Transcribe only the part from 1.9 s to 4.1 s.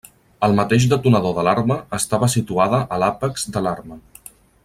estava situada a l'àpex de l'arma.